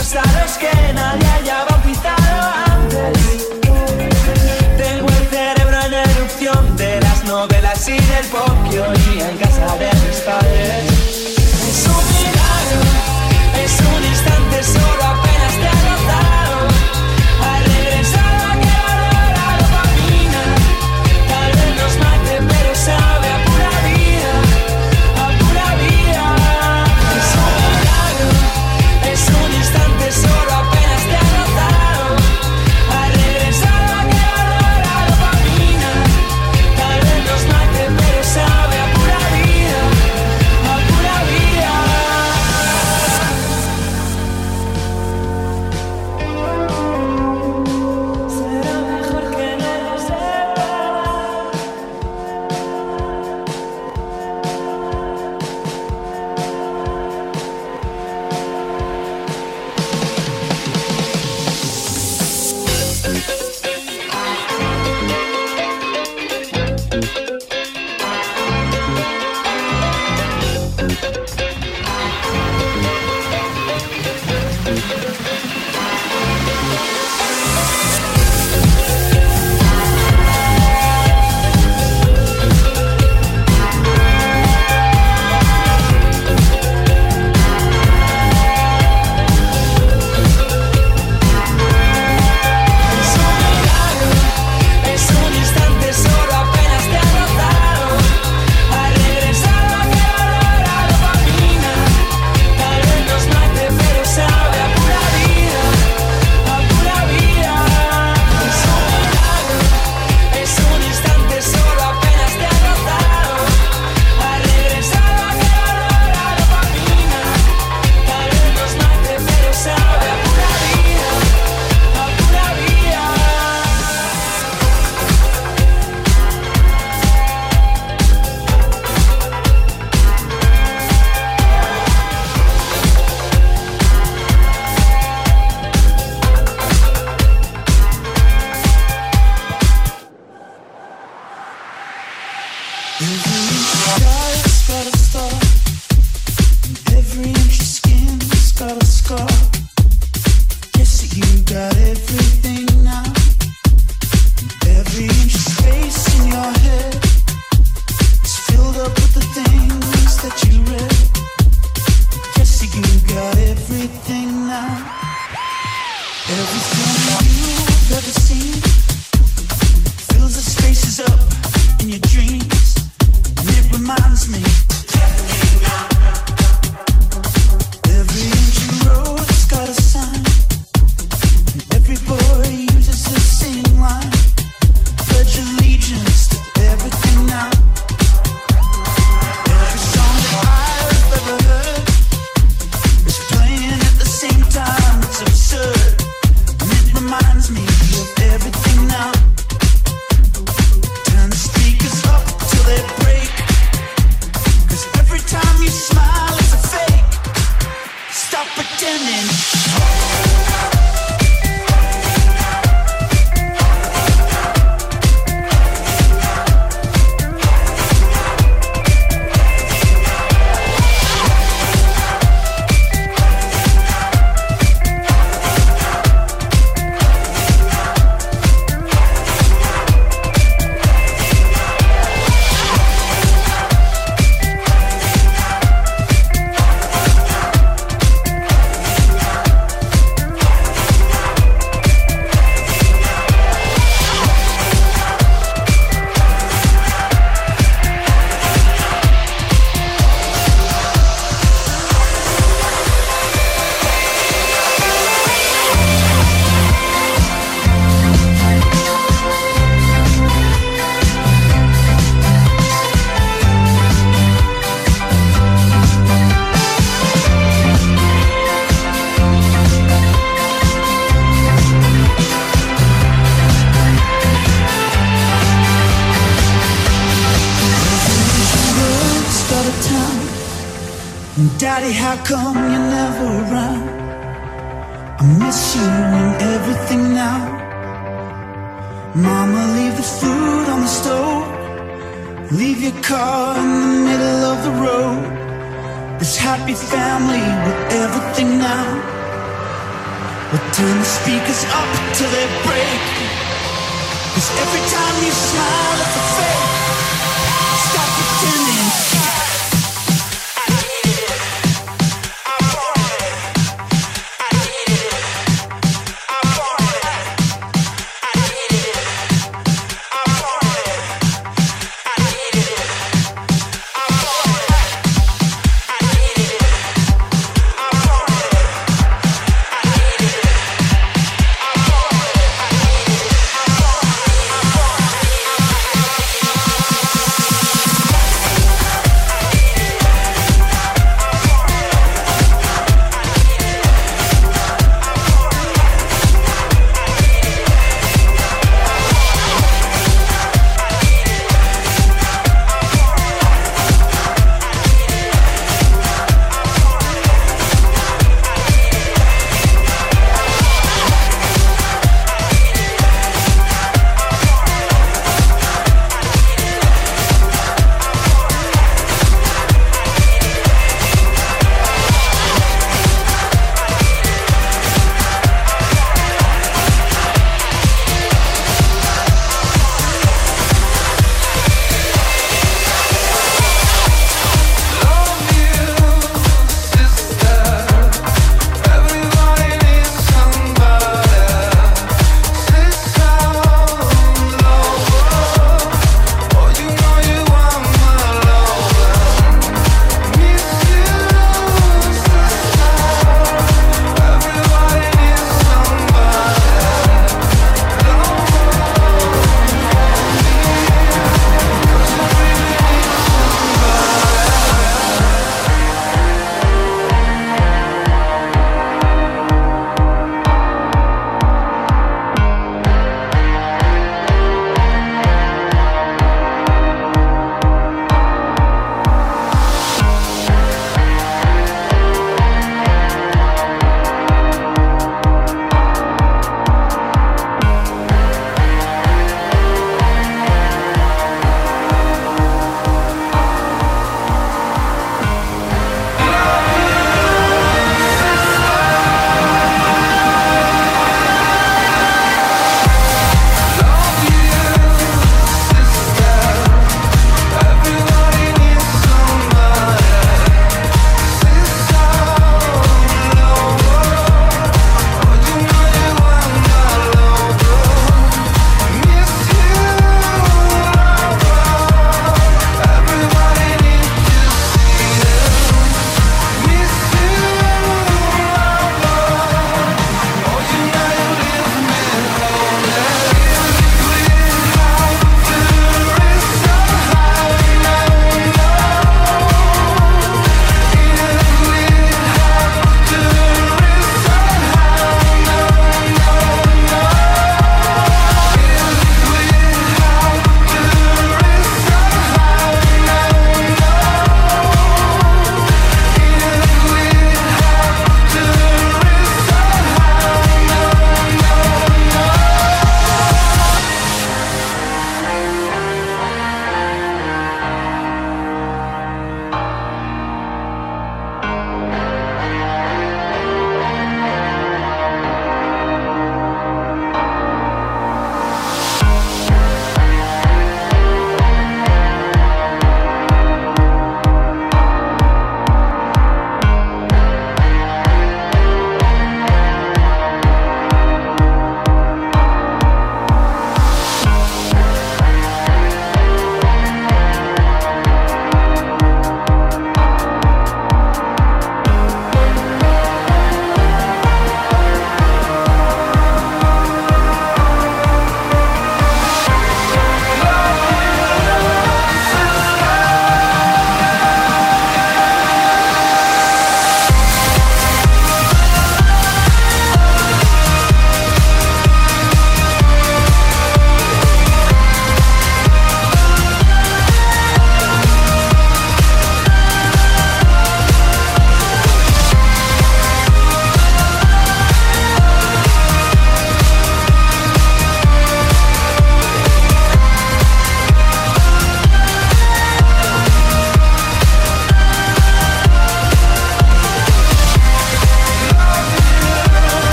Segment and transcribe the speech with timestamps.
[0.00, 1.23] sitios a los que nadie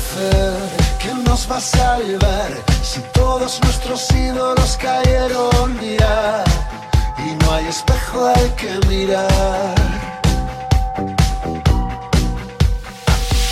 [0.00, 0.40] fe
[0.98, 2.50] que nos va a salvar
[2.82, 6.44] si todos nuestros ídolos cayeron ya
[7.18, 9.74] y no hay espejo al que mirar.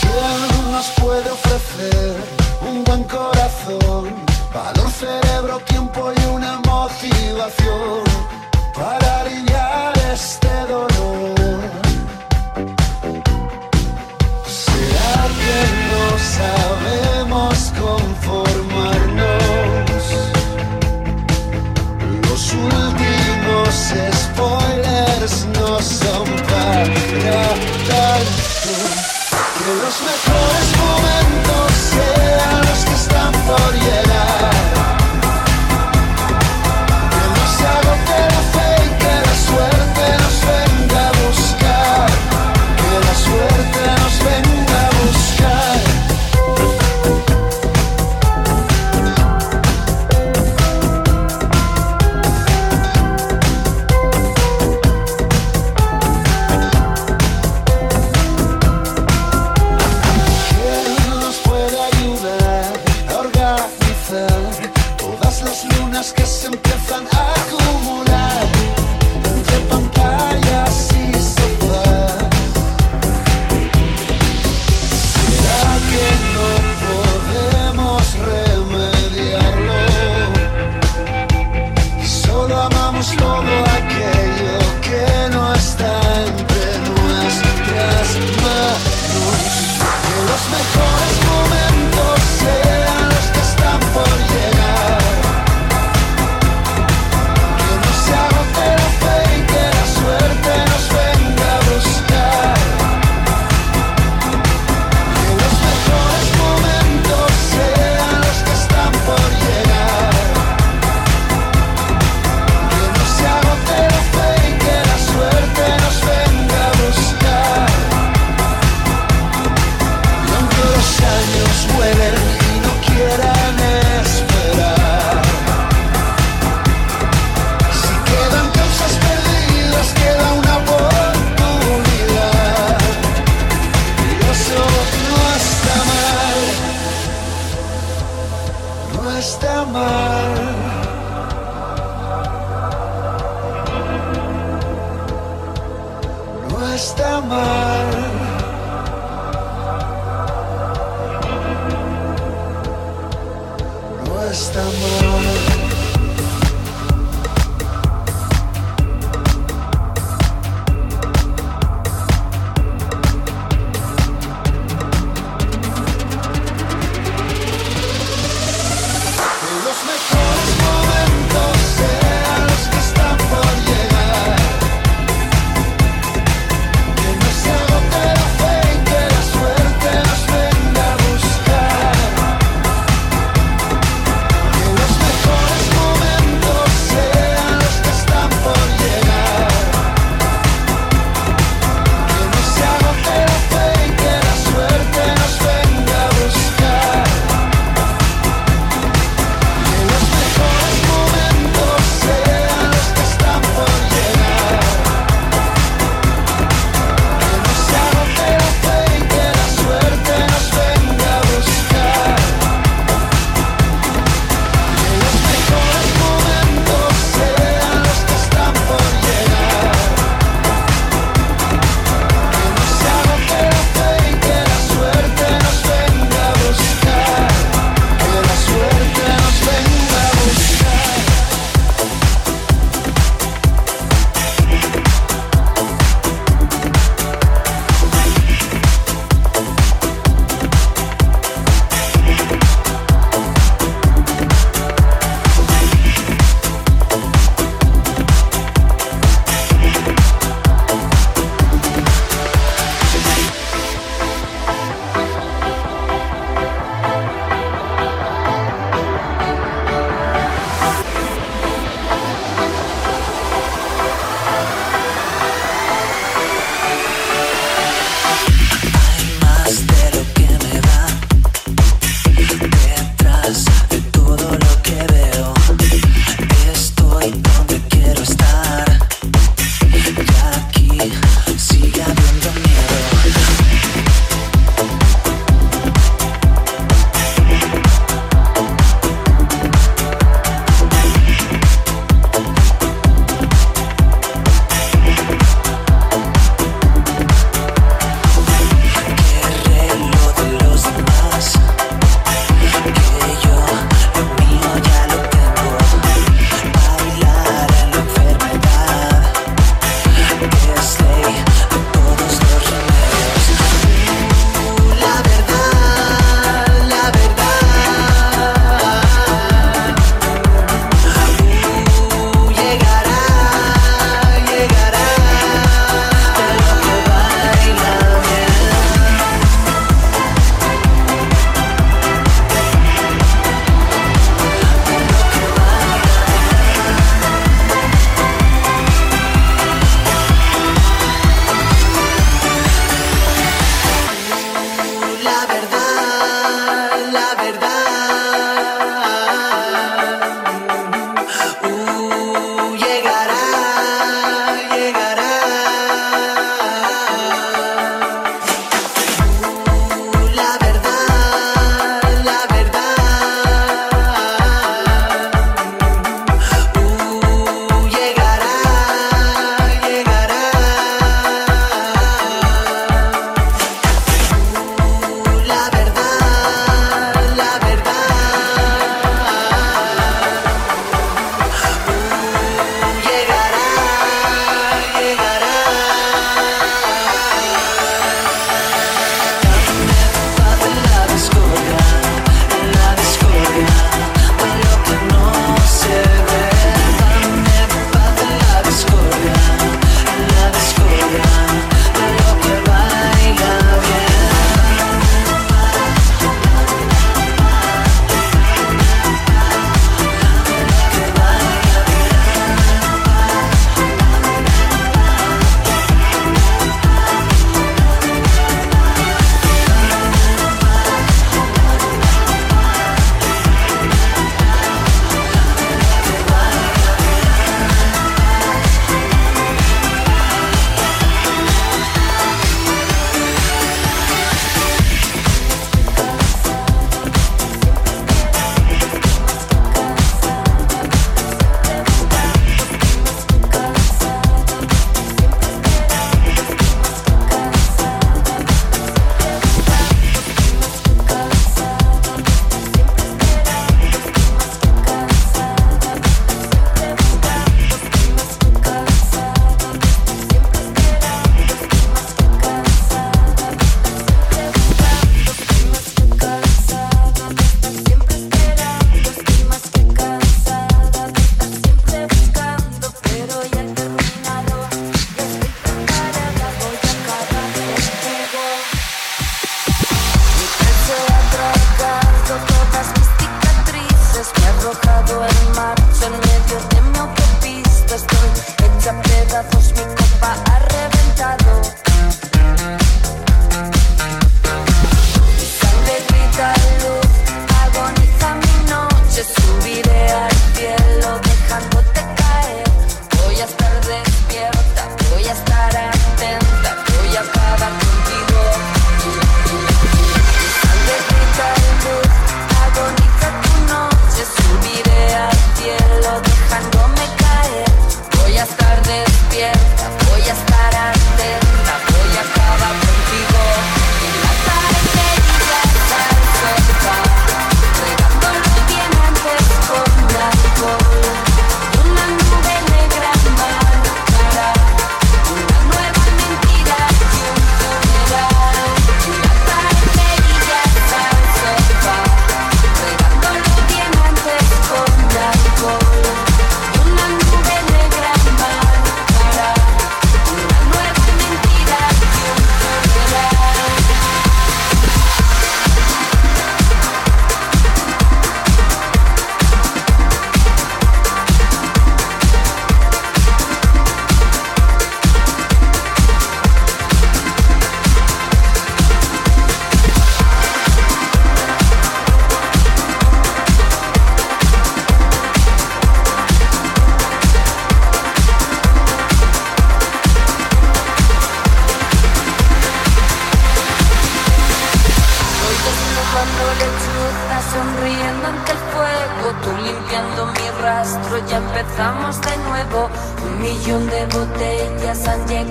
[0.01, 2.38] ¿Quién nos puede ofrecer?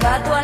[0.08, 0.37] Tatuagem